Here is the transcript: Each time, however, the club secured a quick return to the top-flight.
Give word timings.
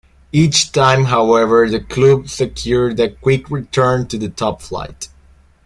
Each 0.31 0.71
time, 0.71 1.05
however, 1.05 1.69
the 1.69 1.79
club 1.79 2.27
secured 2.27 2.99
a 2.99 3.11
quick 3.11 3.51
return 3.51 4.07
to 4.07 4.17
the 4.17 4.29
top-flight. 4.29 5.09